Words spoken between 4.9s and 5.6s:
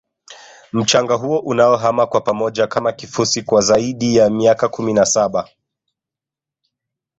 na saba